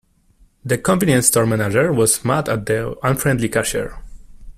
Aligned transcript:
The 0.65 0.79
convenience 0.79 1.27
store 1.27 1.45
manager 1.45 1.93
was 1.93 2.25
mad 2.25 2.49
at 2.49 2.65
the 2.65 2.95
unfriendly 3.03 3.49
cashier. 3.49 3.99